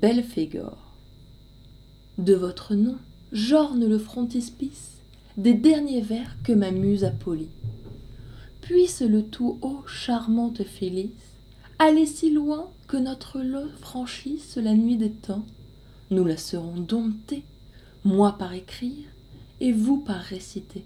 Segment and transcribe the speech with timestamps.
[0.00, 0.76] Belphégor.
[2.18, 2.96] De votre nom,
[3.30, 4.96] j'orne le frontispice
[5.36, 7.48] des derniers vers que ma muse a polis.
[8.60, 11.12] Puisse le tout haut, charmante Phyllis,
[11.78, 15.44] aller si loin que notre lot franchisse la nuit des temps.
[16.10, 17.44] Nous la serons domptés,
[18.04, 19.06] moi par écrire
[19.60, 20.84] et vous par réciter.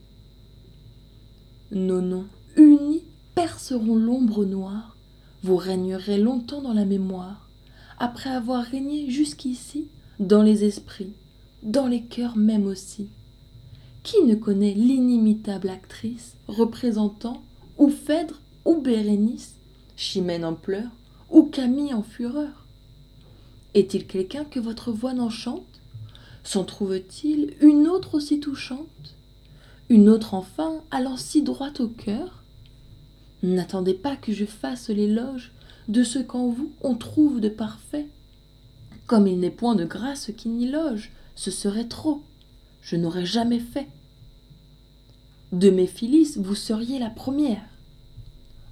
[1.71, 3.05] Nos noms unis
[3.35, 4.97] perceront l'ombre noire,
[5.43, 7.48] vous régnerez longtemps dans la mémoire,
[8.01, 9.89] après avoir régné jusqu'ici
[10.21, 11.13] dans les esprits,
[11.63, 13.09] dans les cœurs même aussi.
[14.03, 17.43] Qui ne connaît l'inimitable actrice représentant
[17.77, 19.55] ou Phèdre ou Bérénice,
[19.97, 20.91] Chimène en pleurs
[21.31, 22.67] ou Camille en fureur?
[23.75, 25.65] Est-il quelqu'un que votre voix n'enchante?
[26.43, 29.17] S'en trouve-t-il une autre aussi touchante?
[29.91, 32.43] Une autre enfin allant si droit au cœur?
[33.43, 35.53] N'attendez pas que je fasse l'éloge
[35.89, 38.07] de ce qu'en vous on trouve de parfait.
[39.07, 42.23] Comme il n'est point de grâce qui n'y loge, ce serait trop.
[42.83, 43.89] Je n'aurais jamais fait.
[45.53, 47.65] De mes Phyllis, vous seriez la première.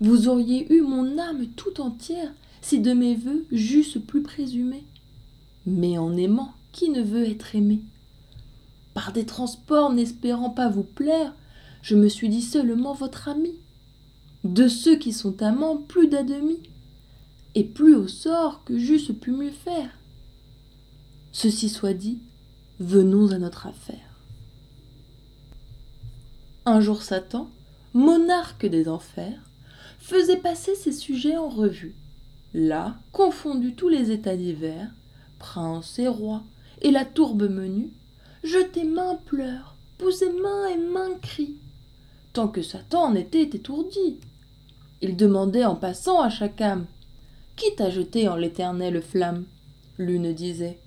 [0.01, 4.85] Vous auriez eu mon âme tout entière si de mes voeux j'eusse plus présumé.
[5.65, 7.81] Mais en aimant, qui ne veut être aimé?
[8.93, 11.35] Par des transports n'espérant pas vous plaire,
[11.81, 13.55] je me suis dit seulement votre ami
[14.47, 16.59] de ceux qui sont amants plus d'à demi,
[17.57, 19.89] et plus au sort que j'eusse pu mieux faire.
[21.33, 22.19] Ceci soit dit,
[22.79, 24.21] venons à notre affaire.
[26.67, 27.49] Un jour Satan,
[27.95, 29.41] monarque des enfers,
[29.99, 31.95] faisait passer ses sujets en revue.
[32.53, 34.91] Là, confondus tous les états divers,
[35.39, 36.43] princes et rois,
[36.83, 37.91] et la tourbe menue,
[38.45, 41.57] jetait main pleurs, poussait main et main cris,
[42.35, 44.19] tant que Satan en était étourdi.
[45.01, 46.85] Il demandait en passant à chaque âme
[47.57, 49.47] Qui t'a jeté en l'éternelle flamme
[49.97, 50.79] L'une disait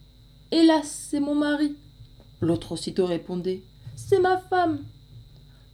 [0.52, 1.76] Hélas, c'est mon mari.
[2.42, 3.64] L'autre aussitôt répondait
[3.96, 4.80] C'est ma femme.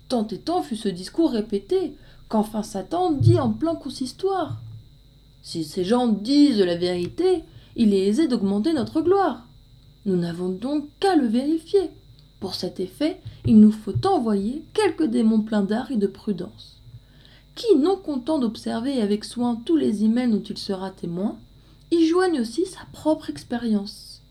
[0.08, 1.96] Tant et tant fut ce discours répété
[2.30, 4.62] qu'enfin Satan dit en plein consistoire
[5.42, 7.44] Si ces gens disent la vérité,
[7.76, 9.46] il est aisé d'augmenter notre gloire.
[10.06, 11.90] Nous n'avons donc qu'à le vérifier.
[12.40, 16.82] Pour cet effet, il nous faut envoyer quelques démons pleins d'art et de prudence
[17.56, 21.38] qui, non content d'observer avec soin tous les hymens dont il sera témoin,
[21.92, 24.22] y joigne aussi sa propre expérience.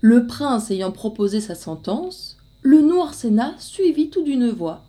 [0.00, 4.84] Le prince ayant proposé sa sentence, le noir sénat suivit tout d'une voix.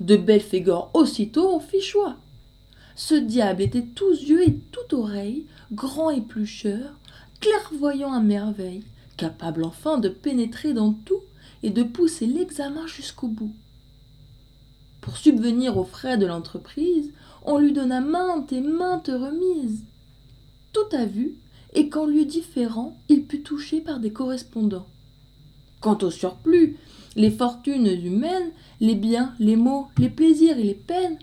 [0.00, 2.16] De Belphégor aussitôt en fit choix.
[2.94, 6.92] Ce diable était tous yeux et tout oreille, grand éplucheur,
[7.40, 8.84] clairvoyant à merveille,
[9.16, 11.20] capable enfin de pénétrer dans tout
[11.62, 13.52] et de pousser l'examen jusqu'au bout.
[15.02, 17.12] Pour subvenir aux frais de l'entreprise,
[17.44, 19.84] on lui donna maintes et maintes remises.
[20.72, 21.34] Tout à vue,
[21.74, 24.86] et qu'en lieu différent, il put toucher par des correspondants.
[25.80, 26.76] Quant au surplus,
[27.16, 31.18] les fortunes humaines, les biens, les maux, les plaisirs et les peines,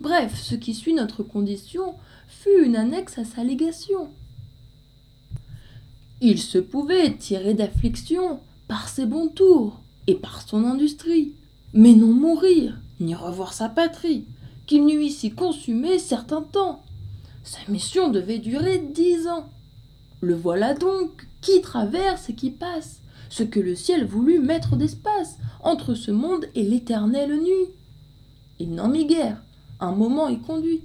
[0.00, 1.94] bref, ce qui suit notre condition,
[2.28, 4.10] fut une annexe à sa légation.
[6.20, 11.32] Il se pouvait tirer d'affliction par ses bons tours et par son industrie,
[11.72, 14.26] mais non mourir, ni revoir sa patrie,
[14.66, 16.82] qu'il n'eût ici consumé certain temps.
[17.42, 19.48] Sa mission devait durer dix ans.
[20.20, 25.38] Le voilà donc qui traverse et qui passe, ce que le ciel voulut mettre d'espace
[25.62, 27.68] entre ce monde et l'éternelle nuit.
[28.58, 29.42] Il n'en mit guère,
[29.80, 30.82] un moment y conduit.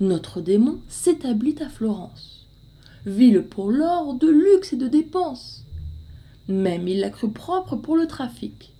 [0.00, 2.46] Notre démon s'établit à Florence,
[3.04, 5.64] ville pour l'or de luxe et de dépenses.
[6.48, 8.74] Même il la crut propre pour le trafic.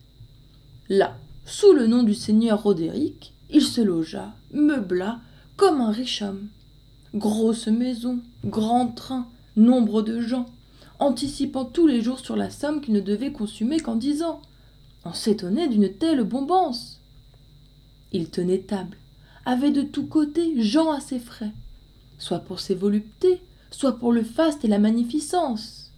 [0.89, 1.17] Là,
[1.47, 5.21] sous le nom du seigneur Rodéric, il se logea, meubla,
[5.57, 6.49] comme un riche homme.
[7.15, 10.47] Grosse maison, grand train, nombre de gens,
[10.99, 14.43] anticipant tous les jours sur la somme qu'il ne devait consumer qu'en dix ans.
[15.05, 17.01] On s'étonnait d'une telle bombance.
[18.11, 18.97] Il tenait table,
[19.45, 21.53] avait de tous côtés gens à ses frais,
[22.19, 23.41] soit pour ses voluptés,
[23.71, 25.93] soit pour le faste et la magnificence.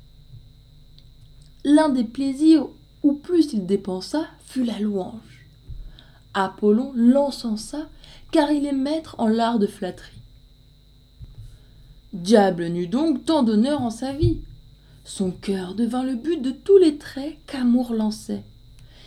[1.65, 2.67] L'un des plaisirs
[3.03, 5.38] où plus il dépensa fut la louange.
[6.45, 7.89] Apollon l'encensa,
[8.31, 10.23] car il est maître en l'art de flatterie.
[12.13, 14.39] Diable n'eut donc tant d'honneur en sa vie.
[15.05, 18.45] Son cœur devint le but de tous les traits qu'amour lançait.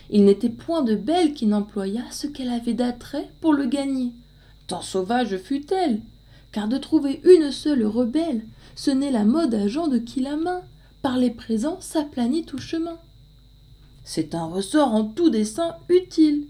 [0.10, 4.12] Il n'était point de belle qui n'employât ce qu'elle avait d'attrait pour le gagner,
[4.68, 6.02] tant sauvage fut-elle,
[6.52, 8.46] car de trouver une seule rebelle,
[8.76, 10.62] ce n'est la mode à gens de qui la main,
[11.02, 12.98] par les présents, s'aplanit tout chemin.
[14.04, 16.46] C'est un ressort en tout dessein utile,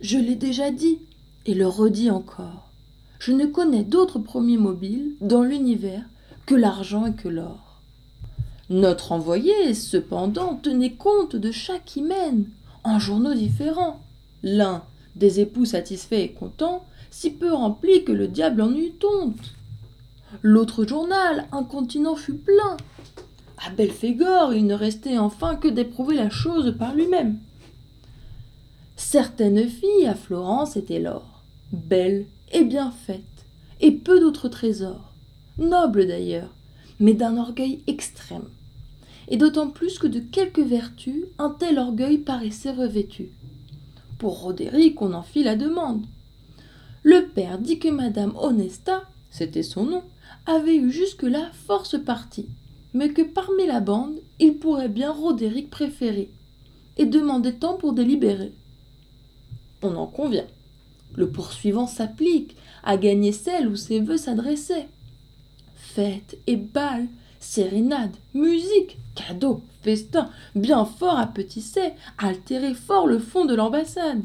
[0.00, 0.98] je l'ai déjà dit
[1.46, 2.70] et le redis encore.
[3.18, 6.04] je ne connais d'autre premier mobile dans l'univers
[6.46, 7.80] que l'argent et que l'or.
[8.70, 12.44] Notre envoyé, cependant, tenait compte de chaque hymen
[12.84, 14.00] en journaux différents.
[14.42, 14.82] L'un,
[15.16, 19.54] des époux satisfaits et contents, si peu rempli que le diable en eut honte.
[20.42, 22.76] L'autre journal, un continent fut plein.
[23.66, 27.38] À Belphégor, il ne restait enfin que d'éprouver la chose par lui-même.
[29.10, 33.22] Certaines filles à Florence étaient l'or, belles et bien faites,
[33.80, 35.14] et peu d'autres trésors,
[35.56, 36.54] nobles d'ailleurs,
[37.00, 38.50] mais d'un orgueil extrême,
[39.28, 43.30] et d'autant plus que de quelques vertus un tel orgueil paraissait revêtu.
[44.18, 46.04] Pour Roderick, on en fit la demande.
[47.02, 50.02] Le père dit que Madame Honesta, c'était son nom,
[50.44, 52.50] avait eu jusque-là force partie,
[52.92, 56.30] mais que parmi la bande, il pourrait bien Roderick préférer,
[56.98, 58.52] et demandait tant pour délibérer.
[59.82, 60.46] On en convient.
[61.14, 64.88] Le poursuivant s'applique à gagner celle où ses voeux s'adressaient.
[65.76, 67.08] Fêtes et bals,
[67.40, 74.22] sérénades, musique, cadeaux, festins, bien fort appétissaient, altéraient fort le fond de l'ambassade.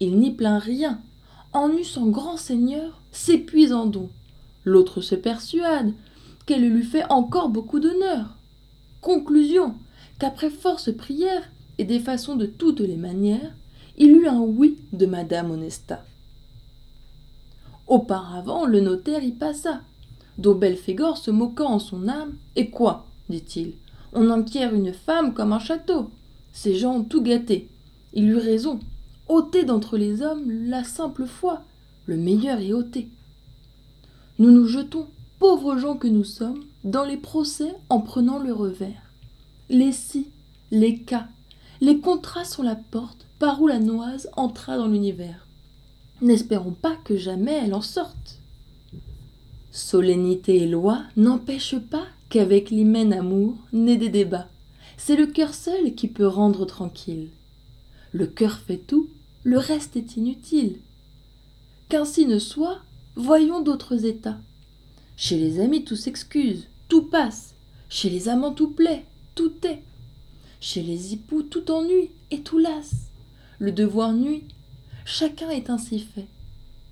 [0.00, 1.00] Il n'y plaint rien,
[1.52, 4.10] en eut son grand seigneur s'épuise en dons.
[4.64, 5.92] L'autre se persuade
[6.46, 8.36] qu'elle lui fait encore beaucoup d'honneur.
[9.00, 9.74] Conclusion
[10.18, 13.52] qu'après force prières et des façons de toutes les manières,
[14.00, 16.04] il eut un oui de Madame Honesta.
[17.88, 19.80] Auparavant, le notaire y passa,
[20.38, 22.34] dont Belphégor se moquant en son âme.
[22.54, 23.72] Et quoi dit-il
[24.12, 26.10] On enquiert une femme comme un château.
[26.52, 27.68] Ces gens ont tout gâté.
[28.14, 28.78] Il eut raison.
[29.26, 31.62] ôter d'entre les hommes la simple foi.
[32.06, 33.08] Le meilleur est ôté.
[34.38, 35.08] Nous nous jetons,
[35.40, 39.02] pauvres gens que nous sommes, dans les procès en prenant le revers.
[39.70, 40.28] Les si,
[40.70, 41.26] les cas,
[41.80, 45.46] les contrats sont la porte par où la noise entra dans l'univers.
[46.20, 48.40] N'espérons pas que jamais elle en sorte.
[49.70, 54.48] Solennité et loi n'empêchent pas qu'avec l'hymen amour naît des débats.
[54.96, 57.28] C'est le cœur seul qui peut rendre tranquille.
[58.12, 59.08] Le cœur fait tout,
[59.44, 60.80] le reste est inutile.
[61.88, 62.78] Qu'ainsi ne soit,
[63.14, 64.38] voyons d'autres états.
[65.16, 67.54] Chez les amis tout s'excuse, tout passe.
[67.88, 69.04] Chez les amants tout plaît,
[69.34, 69.82] tout est.
[70.60, 73.07] Chez les époux tout ennuie et tout lasse.
[73.58, 74.44] Le devoir nuit,
[75.04, 76.26] chacun est ainsi fait.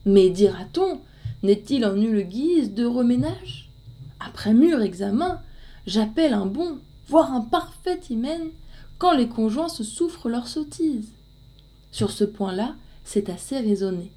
[0.04, 1.00] Mais dira-t-on,
[1.42, 3.70] n'est-il en nulle guise de reménage?
[4.18, 5.40] Après mûr examen,
[5.86, 6.78] j'appelle un bon,
[7.08, 8.50] voire un parfait hymen,
[8.98, 11.12] quand les conjoints se souffrent leur sottise.
[11.92, 12.74] Sur ce point-là,
[13.04, 14.10] c'est assez raisonné.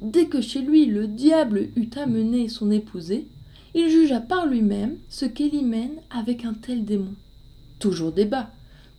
[0.00, 3.26] Dès que chez lui le diable eut amené son épousée,
[3.74, 7.14] il jugea par lui-même ce qu'est l'hymen avec un tel démon.
[7.78, 8.50] Toujours débat,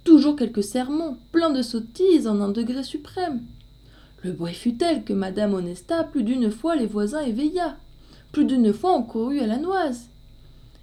[0.03, 3.41] toujours quelques sermons, pleins de sottises en un degré suprême.
[4.23, 7.77] Le bruit fut tel que Madame Honesta plus d'une fois les voisins éveilla,
[8.31, 10.09] plus d'une fois on courut à la noise.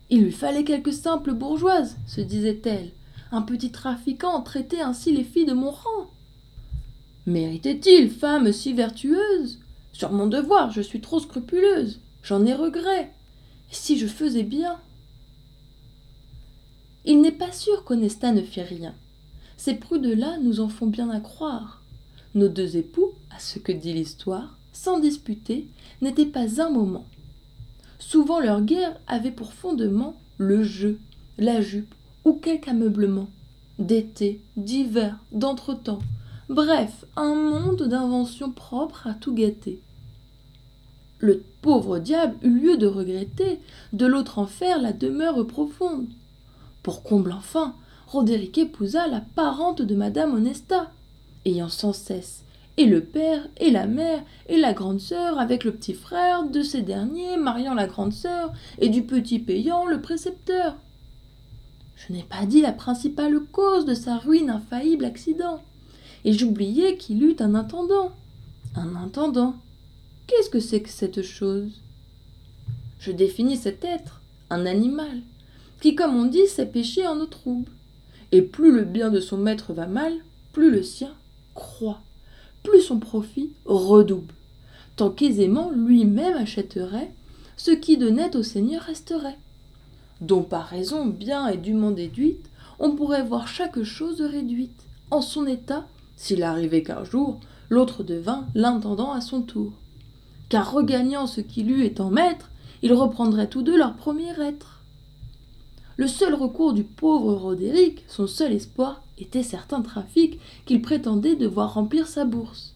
[0.08, 2.90] Il lui fallait quelques simples bourgeoises, se disait-elle.
[3.32, 6.10] Un petit trafiquant traitait ainsi les filles de mon rang.
[7.26, 9.58] Méritait-il, femme si vertueuse?
[9.92, 12.00] Sur mon devoir, je suis trop scrupuleuse.
[12.22, 13.12] J'en ai regret.
[13.70, 14.78] Et si je faisais bien?
[17.04, 18.94] Il n'est pas sûr qu'Honesta ne fit rien.
[19.56, 21.82] Ces prudes-là nous en font bien à croire.
[22.34, 25.66] Nos deux époux, à ce que dit l'histoire, sans disputer,
[26.02, 27.06] n'étaient pas un moment.
[27.98, 30.98] Souvent leur guerre avait pour fondement le jeu,
[31.38, 31.94] la jupe
[32.24, 33.28] ou quelque ameublement,
[33.78, 36.00] d'été, d'hiver, d'entretemps,
[36.48, 39.80] bref, un monde d'inventions propres à tout gâter.
[41.18, 43.58] Le pauvre diable eut lieu de regretter,
[43.94, 46.08] de l'autre enfer la demeure profonde.
[46.82, 47.74] Pour comble enfin,
[48.06, 50.90] Roderick épousa la parente de Madame Honesta,
[51.44, 52.42] ayant sans cesse
[52.76, 56.62] et le père et la mère et la grande sœur avec le petit frère de
[56.62, 60.76] ces derniers mariant la grande sœur et du petit payant le précepteur.
[61.96, 65.62] Je n'ai pas dit la principale cause de sa ruine infaillible accident,
[66.24, 68.12] et j'oubliais qu'il eut un intendant.
[68.74, 69.54] Un intendant.
[70.26, 71.80] Qu'est-ce que c'est que cette chose?
[72.98, 74.20] Je définis cet être,
[74.50, 75.22] un animal,
[75.80, 77.70] qui, comme on dit, s'est péché en eau trouble.
[78.32, 80.12] Et plus le bien de son maître va mal,
[80.52, 81.12] plus le sien
[81.54, 82.00] croît,
[82.62, 84.34] plus son profit redouble,
[84.96, 87.10] tant qu'aisément lui-même achèterait
[87.56, 89.38] ce qui de net au Seigneur resterait,
[90.20, 95.46] dont par raison bien et dûment déduite, on pourrait voir chaque chose réduite, en son
[95.46, 97.40] état, s'il arrivait qu'un jour,
[97.70, 99.72] l'autre devint l'intendant à son tour.
[100.48, 102.50] Car regagnant ce qu'il eût étant maître,
[102.82, 104.75] ils reprendraient tous deux leur premier être.
[105.96, 111.74] Le seul recours du pauvre Roderick, son seul espoir, était certain trafic qu'il prétendait devoir
[111.74, 112.74] remplir sa bourse.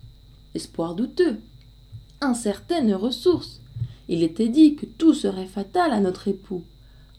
[0.55, 1.39] Espoir douteux.
[2.23, 3.61] incertaine ressource.
[4.09, 6.65] Il était dit que tout serait fatal à notre époux.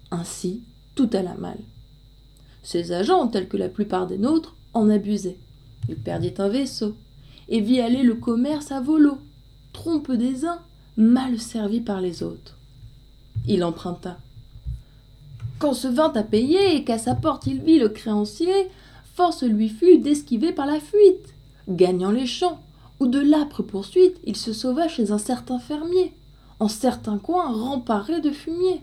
[0.10, 0.62] Ainsi,
[0.96, 1.58] tout alla mal.
[2.64, 5.38] Ses agents, tels que la plupart des nôtres, en abusaient.
[5.88, 6.96] Il perdit un vaisseau
[7.48, 9.18] et vit aller le commerce à volo,
[9.74, 10.60] trompe des uns,
[10.98, 12.58] mal servi par les autres.
[13.48, 14.18] Il emprunta.
[15.62, 18.72] Quand se vint à payer et qu'à sa porte il vit le créancier,
[19.14, 21.36] force lui fut d'esquiver par la fuite.
[21.70, 22.60] Gagnant les champs,
[23.00, 26.16] où de l'âpre poursuite, il se sauva chez un certain fermier,
[26.60, 28.82] en certain coin remparé de fumier.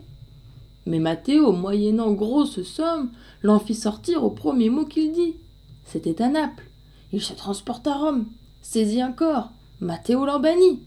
[0.85, 5.35] Mais Mathéo, moyennant grosse somme, l'en fit sortir au premier mot qu'il dit.
[5.83, 6.63] C'était à Naples.
[7.11, 8.25] Il se transporte à Rome,
[8.61, 9.49] saisit un corps,
[9.81, 10.79] Mathéo l'en bannit,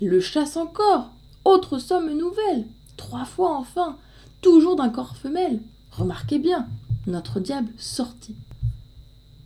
[0.00, 1.10] le chasse encore,
[1.44, 2.66] autre somme nouvelle,
[2.96, 3.96] trois fois enfin,
[4.40, 5.60] toujours d'un corps femelle.
[5.92, 6.68] Remarquez bien,
[7.06, 8.36] notre diable sortit.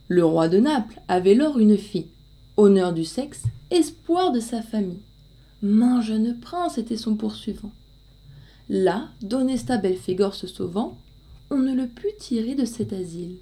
[0.07, 2.07] Le roi de Naples avait lors une fille,
[2.57, 5.01] honneur du sexe, espoir de sa famille.
[5.61, 7.71] Main jeune prince était son poursuivant.
[8.69, 10.97] Là, d'Honesta Belphégor se sauvant,
[11.49, 13.37] on ne le put tirer de cet asile.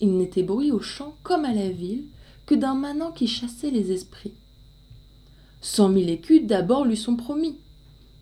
[0.00, 2.04] Il n'était bruit au champ comme à la ville
[2.46, 4.32] que d'un manant qui chassait les esprits.
[5.60, 7.56] Cent mille écus d'abord lui sont promis,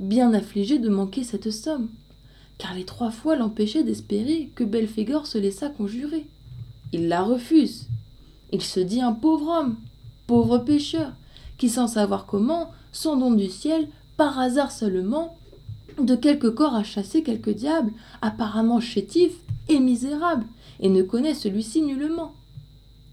[0.01, 1.89] bien affligé de manquer cette somme,
[2.59, 6.27] car les trois fois l'empêchaient d'espérer que Belphégor se laissât conjurer.
[6.93, 7.87] Il la refuse.
[8.53, 9.77] Il se dit un pauvre homme,
[10.27, 11.13] pauvre pécheur,
[11.59, 15.37] qui sans savoir comment, sans don du ciel, par hasard seulement,
[16.01, 19.33] de quelque corps a chassé quelque diable, apparemment chétif
[19.69, 20.47] et misérable,
[20.81, 22.35] et ne connaît celui-ci nullement.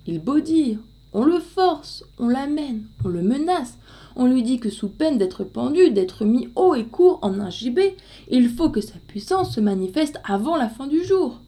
[0.05, 0.79] Il beau dire,
[1.13, 3.77] on le force, on l'amène, on le menace,
[4.15, 7.49] on lui dit que sous peine d'être pendu, d'être mis haut et court en un
[7.49, 7.95] gibet,
[8.29, 11.39] il faut que sa puissance se manifeste avant la fin du jour.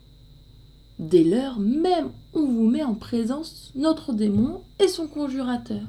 [0.97, 5.81] Dès l'heure même, on vous met en présence notre démon et son conjurateur.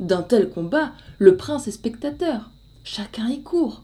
[0.00, 2.50] D'un tel combat, le prince est spectateur.
[2.84, 3.82] Chacun y court.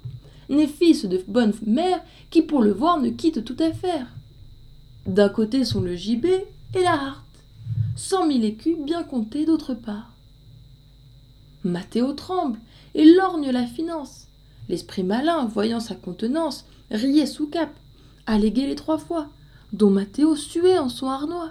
[0.48, 2.00] N'est fils de bonne mère
[2.30, 4.06] qui pour le voir ne quitte toute affaire.
[5.06, 7.16] D'un côté sont le gibet et la.
[7.98, 10.12] Cent mille écus bien comptés d'autre part.
[11.64, 12.60] Mathéo tremble
[12.94, 14.28] et lorgne la finance.
[14.68, 17.70] L'esprit malin, voyant sa contenance, riait sous cap,
[18.24, 19.26] alléguait les trois fois,
[19.72, 21.50] dont Mathéo suait en son harnois,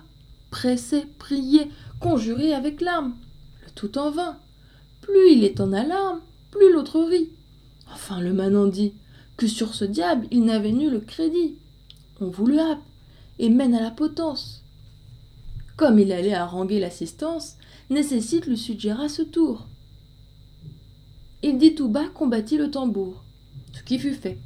[0.50, 1.68] pressait, priait,
[2.00, 3.16] conjurait avec larmes,
[3.66, 4.38] le tout en vain.
[5.02, 7.30] Plus il est en alarme, plus l'autre rit.
[7.92, 8.94] Enfin le manant dit
[9.36, 11.56] que sur ce diable il n'avait nul crédit.
[12.22, 12.84] On vous le happe
[13.38, 14.64] et mène à la potence.
[15.78, 17.56] Comme il allait haranguer l'assistance,
[17.92, 19.68] nécessite le suggéra ce tour.
[21.44, 23.24] Il dit tout bas qu'on battit le tambour.
[23.74, 24.40] Ce qui fut fait.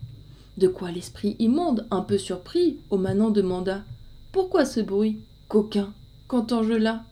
[0.57, 3.85] De quoi l'esprit immonde, un peu surpris, au manant demanda
[4.33, 5.93] Pourquoi ce bruit Coquin,
[6.27, 7.03] qu'entends-je là?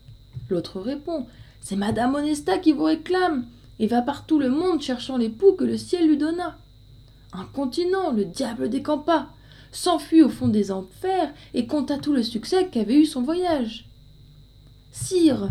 [0.49, 1.25] L'autre répond
[1.61, 3.45] C'est Madame Honesta qui vous réclame
[3.79, 6.57] et va par tout le monde cherchant l'époux que le ciel lui donna.
[7.31, 9.29] Incontinent, le diable décampa,
[9.71, 13.88] s'enfuit au fond des enfers et conta tout le succès qu'avait eu son voyage.
[14.91, 15.49] Sire,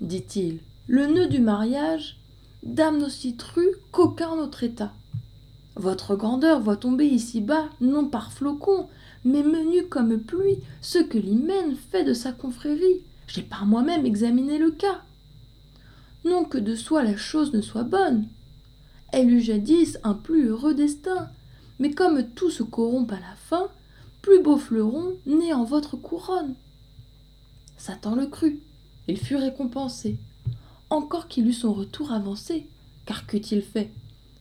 [0.00, 0.58] dit-il,
[0.88, 2.18] le nœud du mariage
[2.64, 4.92] dame aussi true qu'aucun autre état.
[5.76, 8.88] Votre grandeur voit tomber ici-bas, non par flocons,
[9.24, 13.00] mais menu comme pluie, ce que l'hymen fait de sa confrérie.
[13.28, 15.02] J'ai par moi-même examiné le cas.
[16.24, 18.26] Non que de soi la chose ne soit bonne.
[19.12, 21.28] Elle eut jadis un plus heureux destin,
[21.78, 23.68] mais comme tout se corrompt à la fin,
[24.22, 26.54] plus beau fleuron né en votre couronne.
[27.76, 28.60] Satan le crut,
[29.08, 30.18] il fut récompensé
[30.92, 32.66] encore qu'il eût son retour avancé.
[33.06, 33.90] Car qu'eût-il fait?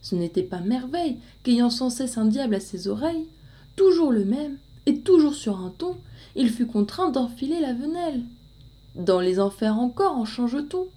[0.02, 3.28] Ce n'était pas merveille qu'ayant sans cesse un diable à ses oreilles,
[3.76, 5.96] toujours le même, et toujours sur un ton,
[6.36, 8.24] il fut contraint d'enfiler la venelle.
[8.96, 10.88] Dans les enfers encore en change-t-on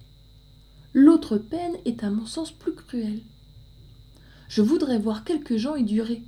[0.93, 3.19] L'autre peine est à mon sens plus cruelle.
[4.47, 6.21] Je voudrais voir quelques gens y durer.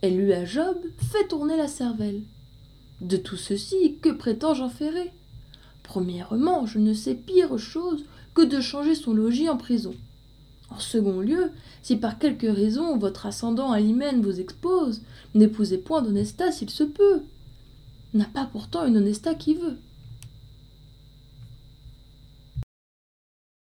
[0.00, 0.76] Elle eut à Job
[1.12, 2.22] fait tourner la cervelle.
[3.00, 5.10] De tout ceci, que prétends-je en ferrer?
[5.88, 8.04] Premièrement, je ne sais pire chose
[8.34, 9.94] que de changer son logis en prison.
[10.68, 11.50] En second lieu,
[11.82, 15.00] si par quelque raison votre ascendant à l'hymen vous expose,
[15.34, 17.22] n'épousez point d'Honesta s'il se peut.
[18.12, 19.78] N'a pas pourtant une Honesta qui veut.